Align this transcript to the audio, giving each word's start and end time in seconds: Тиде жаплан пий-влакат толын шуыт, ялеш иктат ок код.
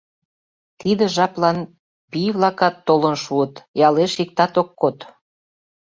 Тиде 0.79 1.05
жаплан 1.15 1.57
пий-влакат 2.11 2.75
толын 2.87 3.15
шуыт, 3.23 3.53
ялеш 3.87 4.11
иктат 4.23 4.53
ок 4.61 4.69
код. 4.81 4.97